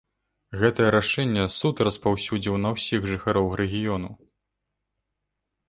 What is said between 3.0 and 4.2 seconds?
жыхароў рэгіёну.